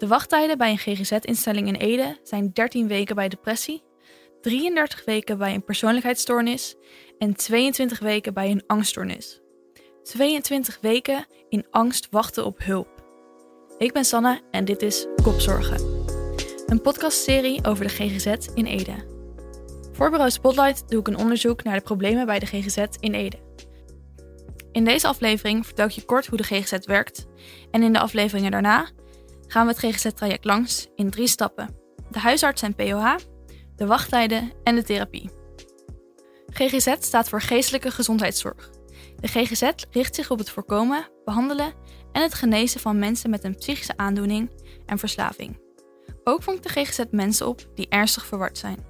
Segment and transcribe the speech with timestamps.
[0.00, 3.82] De wachttijden bij een GGZ-instelling in Ede zijn 13 weken bij depressie,
[4.40, 6.76] 33 weken bij een persoonlijkheidsstoornis
[7.18, 9.40] en 22 weken bij een angststoornis.
[10.02, 13.04] 22 weken in angst wachten op hulp.
[13.78, 16.04] Ik ben Sanne en dit is Kopzorgen.
[16.66, 18.96] Een podcastserie over de GGZ in Ede.
[19.92, 23.38] Voor bureau Spotlight doe ik een onderzoek naar de problemen bij de GGZ in Ede.
[24.72, 27.26] In deze aflevering vertel ik je kort hoe de GGZ werkt
[27.70, 28.88] en in de afleveringen daarna
[29.50, 31.76] gaan we het GGZ-traject langs in drie stappen.
[32.10, 33.14] De huisarts en POH,
[33.76, 35.30] de wachttijden en de therapie.
[36.46, 38.70] GGZ staat voor Geestelijke Gezondheidszorg.
[39.20, 41.72] De GGZ richt zich op het voorkomen, behandelen
[42.12, 44.50] en het genezen van mensen met een psychische aandoening
[44.86, 45.60] en verslaving.
[46.24, 48.86] Ook vangt de GGZ mensen op die ernstig verward zijn.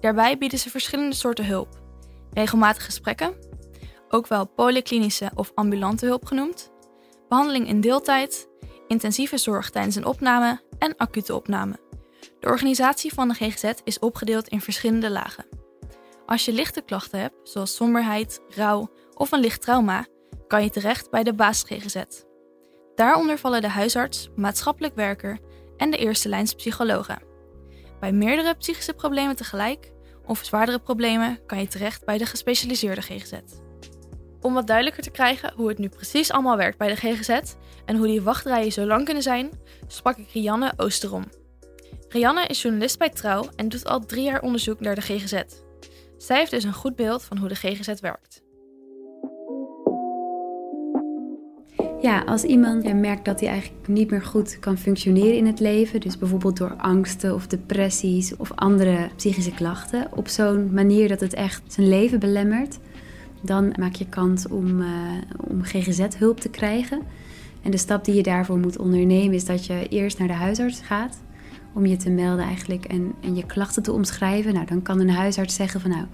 [0.00, 1.82] Daarbij bieden ze verschillende soorten hulp.
[2.32, 3.34] Regelmatige gesprekken,
[4.08, 6.72] ook wel polyklinische of ambulante hulp genoemd,
[7.28, 8.48] behandeling in deeltijd,
[8.94, 11.78] intensieve zorg tijdens een opname en acute opname.
[12.40, 15.46] De organisatie van de GGZ is opgedeeld in verschillende lagen.
[16.26, 20.06] Als je lichte klachten hebt, zoals somberheid, rouw of een licht trauma,
[20.46, 22.02] kan je terecht bij de basis GGZ.
[22.94, 25.38] Daaronder vallen de huisarts, maatschappelijk werker
[25.76, 27.22] en de eerste lijns psychologen.
[28.00, 29.92] Bij meerdere psychische problemen tegelijk
[30.26, 33.32] of zwaardere problemen kan je terecht bij de gespecialiseerde GGZ.
[34.40, 37.54] Om wat duidelijker te krijgen hoe het nu precies allemaal werkt bij de GGZ
[37.84, 39.50] en hoe die wachtrijen zo lang kunnen zijn,
[39.86, 41.24] sprak ik Rianne Oosterom.
[42.08, 45.42] Rianne is journalist bij Trouw en doet al drie jaar onderzoek naar de GGZ.
[46.18, 48.42] Zij heeft dus een goed beeld van hoe de GGZ werkt.
[52.04, 56.00] Ja, als iemand merkt dat hij eigenlijk niet meer goed kan functioneren in het leven,
[56.00, 61.34] dus bijvoorbeeld door angsten of depressies of andere psychische klachten, op zo'n manier dat het
[61.34, 62.78] echt zijn leven belemmert,
[63.42, 64.88] dan maak je kans om, uh,
[65.48, 67.02] om GGZ-hulp te krijgen.
[67.64, 70.80] En de stap die je daarvoor moet ondernemen is dat je eerst naar de huisarts
[70.80, 71.18] gaat
[71.74, 74.54] om je te melden eigenlijk en, en je klachten te omschrijven.
[74.54, 76.04] Nou, dan kan een huisarts zeggen van nou,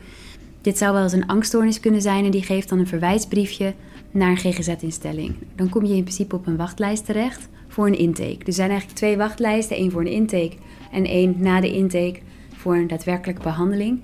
[0.60, 3.74] dit zou wel eens een angststoornis kunnen zijn en die geeft dan een verwijsbriefje
[4.10, 5.34] naar een GGZ-instelling.
[5.54, 8.44] Dan kom je in principe op een wachtlijst terecht voor een intake.
[8.44, 10.56] Er zijn eigenlijk twee wachtlijsten, één voor een intake
[10.92, 12.18] en één na de intake
[12.56, 14.00] voor een daadwerkelijke behandeling.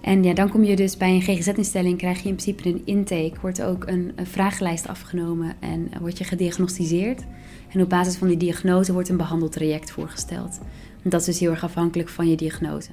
[0.00, 3.40] En ja, dan kom je dus bij een GGZ-instelling, krijg je in principe een intake,
[3.40, 7.24] wordt ook een, een vragenlijst afgenomen en word je gediagnosticeerd.
[7.72, 10.58] En op basis van die diagnose wordt een behandeltraject voorgesteld.
[11.02, 12.90] En dat is dus heel erg afhankelijk van je diagnose.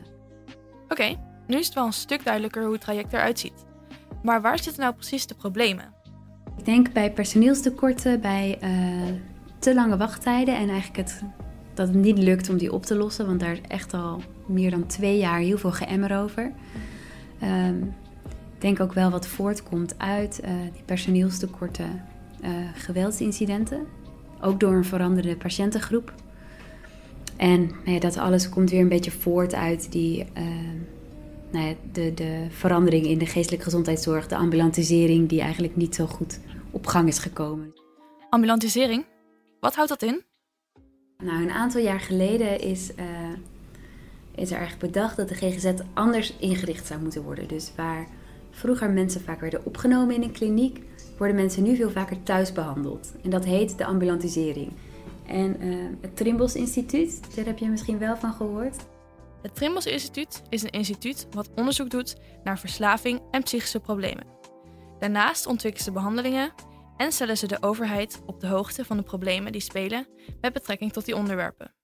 [0.90, 1.16] Oké,
[1.47, 3.66] nu is het wel een stuk duidelijker hoe het traject eruit ziet.
[4.24, 5.94] Maar waar zitten nou precies de problemen?
[6.58, 8.69] Ik denk bij personeelstekorten, bij uh,
[9.59, 11.24] te lange wachttijden en eigenlijk het,
[11.74, 14.72] dat het niet lukt om die op te lossen, want daar is echt al meer
[14.72, 16.52] dan twee jaar heel veel geëmmer over.
[17.44, 17.96] Um,
[18.56, 22.04] ik denk ook wel wat voortkomt uit uh, die personeelstekorten,
[22.44, 23.86] uh, geweldsincidenten.
[24.42, 26.14] Ook door een veranderde patiëntengroep.
[27.38, 30.44] En nou ja, dat alles komt weer een beetje voort uit die, uh,
[31.52, 36.06] nou ja, de, de verandering in de geestelijke gezondheidszorg, de ambulantisering, die eigenlijk niet zo
[36.06, 36.40] goed
[36.72, 37.74] op gang is gekomen.
[38.30, 39.06] Ambulantisering?
[39.60, 40.24] Wat houdt dat in?
[41.18, 43.06] Nou, een aantal jaar geleden is, uh,
[44.36, 47.48] is er eigenlijk bedacht dat de GGZ anders ingericht zou moeten worden.
[47.48, 48.08] Dus waar
[48.52, 50.82] vroeger mensen vaak werden opgenomen in een kliniek,
[51.18, 53.12] worden mensen nu veel vaker thuis behandeld.
[53.24, 54.72] En dat heet de ambulantisering.
[55.26, 58.86] En uh, het Trimbos Instituut, daar heb je misschien wel van gehoord.
[59.42, 64.26] Het Trimbos Instituut is een instituut wat onderzoek doet naar verslaving en psychische problemen.
[65.00, 66.54] Daarnaast ontwikkelen ze behandelingen
[66.98, 70.08] en stellen ze de overheid op de hoogte van de problemen die spelen
[70.42, 71.83] met betrekking tot die onderwerpen.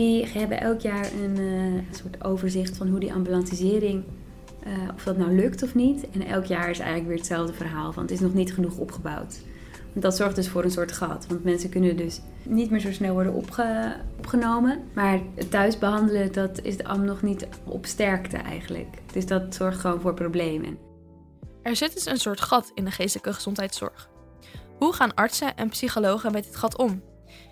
[0.00, 4.04] Die hebben elk jaar een, uh, soort overzicht van hoe die ambulantisering,
[4.66, 6.10] uh, of dat nou lukt of niet.
[6.10, 9.40] En elk jaar is eigenlijk weer hetzelfde verhaal van het is nog niet genoeg opgebouwd.
[9.92, 11.26] Dat zorgt dus voor een soort gat.
[11.26, 14.80] Want mensen kunnen dus niet meer zo snel worden opge opgenomen.
[14.92, 18.98] Maar thuis behandelen, dat is de AM nog niet op sterkte eigenlijk.
[19.12, 20.78] Dus dat zorgt gewoon voor problemen.
[21.62, 24.08] Er zit dus een soort gat in de geestelijke gezondheidszorg.
[24.78, 27.02] Hoe gaan artsen en psychologen met dit gat om?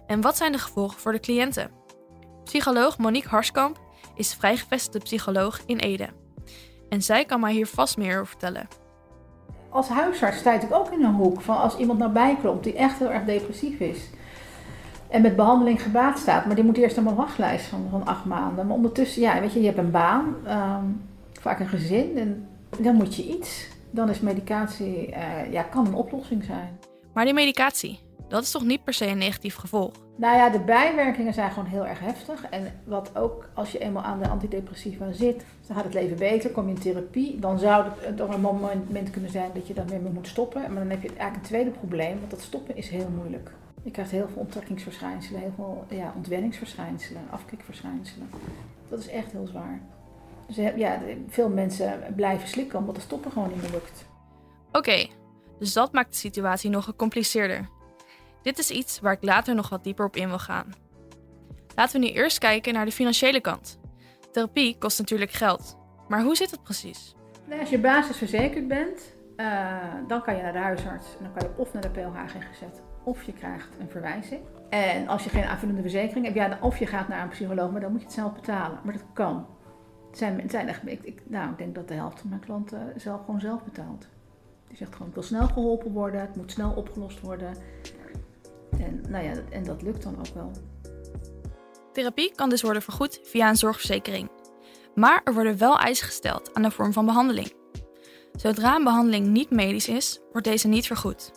[0.07, 1.78] En wat zijn de gevolgen voor de cliënten?
[2.49, 3.81] Psycholoog Monique Harskamp
[4.15, 6.09] is vrijgevestigde psycholoog in Ede.
[6.89, 8.69] En zij kan mij hier vast meer over vertellen
[9.69, 12.75] als huisarts sta ik ook in een hoek van als iemand naar bij komt die
[12.75, 14.09] echt heel erg depressief is.
[15.09, 18.67] En met behandeling gebaat staat, maar die moet eerst een wachtlijst van, van acht maanden.
[18.67, 21.03] Maar ondertussen, ja, weet je, je hebt een baan, um,
[21.41, 22.49] vaak een gezin en
[22.79, 23.69] dan moet je iets.
[23.91, 26.79] Dan is medicatie, uh, ja, kan een oplossing zijn.
[27.13, 29.93] Maar die medicatie, dat is toch niet per se een negatief gevolg?
[30.17, 32.45] Nou ja, de bijwerkingen zijn gewoon heel erg heftig.
[32.51, 36.51] En wat ook, als je eenmaal aan de antidepressiva zit, dan gaat het leven beter,
[36.51, 37.39] kom je in therapie.
[37.39, 40.61] Dan zou het op een moment kunnen zijn dat je daarmee moet stoppen.
[40.61, 43.51] Maar dan heb je eigenlijk een tweede probleem, want dat stoppen is heel moeilijk.
[43.83, 48.31] Je krijgt heel veel onttrekkingsverschijnselen, heel veel ja, ontwenningsverschijnselen, afkikverschijnselen.
[48.89, 49.81] Dat is echt heel zwaar.
[50.47, 54.07] Dus ja, veel mensen blijven slikken omdat de stoppen gewoon niet meer lukt.
[54.73, 55.07] Oké,
[55.59, 57.69] dus dat maakt de situatie nog gecompliceerder.
[58.43, 60.75] Dit is iets waar ik later nog wat dieper op in wil gaan.
[61.75, 63.79] Laten we nu eerst kijken naar de financiële kant.
[64.33, 65.77] Therapie kost natuurlijk geld.
[66.09, 67.15] Maar hoe zit het precies?
[67.45, 69.77] Nou, als je basisverzekerd bent, uh,
[70.07, 71.07] dan kan je naar de huisarts.
[71.19, 74.41] En dan kan je of naar de PLHG gezet, of je krijgt een verwijzing.
[74.69, 77.81] En als je geen aanvullende verzekering hebt, ja, of je gaat naar een psycholoog, maar
[77.81, 78.81] dan moet je het zelf betalen.
[78.85, 79.47] Maar dat kan.
[80.09, 83.63] Het zijn, het ik, nou, denk dat de helft van mijn klanten zelf gewoon zelf
[83.63, 84.09] betaalt.
[84.69, 87.53] Die zegt gewoon, ik wil snel geholpen worden, het moet snel opgelost worden.
[88.81, 90.51] En, nou ja, en dat lukt dan ook wel.
[91.93, 94.31] Therapie kan dus worden vergoed via een zorgverzekering.
[94.95, 97.53] Maar er worden wel eisen gesteld aan de vorm van behandeling.
[98.33, 101.31] Zodra een behandeling niet medisch is, wordt deze niet vergoed.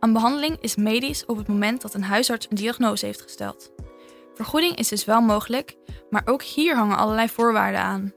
[0.00, 3.72] Een behandeling is medisch op het moment dat een huisarts een diagnose heeft gesteld.
[4.34, 5.76] Vergoeding is dus wel mogelijk,
[6.10, 8.12] maar ook hier hangen allerlei voorwaarden aan.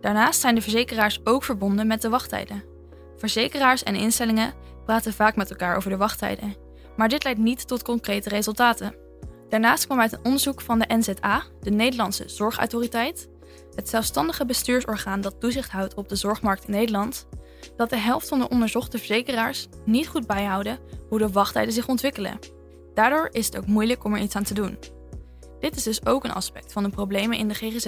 [0.00, 2.64] Daarnaast zijn de verzekeraars ook verbonden met de wachttijden.
[3.16, 6.56] Verzekeraars en instellingen praten vaak met elkaar over de wachttijden,
[6.96, 8.94] maar dit leidt niet tot concrete resultaten.
[9.48, 13.28] Daarnaast kwam uit een onderzoek van de NZA, de Nederlandse Zorgautoriteit,
[13.74, 17.26] het zelfstandige bestuursorgaan dat toezicht houdt op de zorgmarkt in Nederland,
[17.76, 20.78] dat de helft van de onderzochte verzekeraars niet goed bijhouden
[21.08, 22.38] hoe de wachttijden zich ontwikkelen.
[22.94, 24.78] Daardoor is het ook moeilijk om er iets aan te doen.
[25.60, 27.86] Dit is dus ook een aspect van de problemen in de GGZ.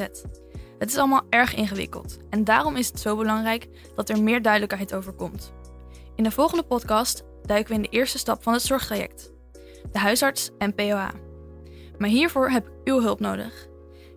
[0.79, 4.95] Het is allemaal erg ingewikkeld en daarom is het zo belangrijk dat er meer duidelijkheid
[4.95, 5.53] over komt.
[6.17, 9.33] In de volgende podcast duiken we in de eerste stap van het zorgtraject:
[9.93, 11.11] de huisarts en POA.
[11.99, 13.67] Maar hiervoor heb ik uw hulp nodig.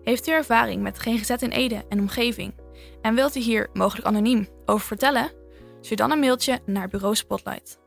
[0.02, 2.54] Heeft u ervaring met GGZ in Ede en omgeving
[3.02, 5.30] en wilt u hier mogelijk anoniem over vertellen?
[5.80, 7.78] Stuur dan een mailtje naar Bureau Spotlight.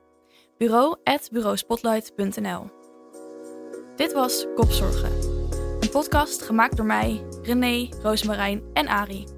[0.57, 2.69] bureau@bureauspotlight.nl.
[3.95, 5.11] Dit was Kopzorgen,
[5.79, 9.34] een podcast gemaakt door mij, René, Roosmarijn en Ari.